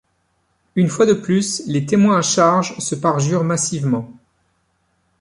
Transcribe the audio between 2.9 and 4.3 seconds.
parjurent massivement.